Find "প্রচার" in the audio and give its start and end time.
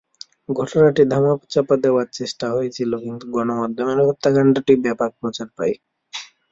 5.21-5.47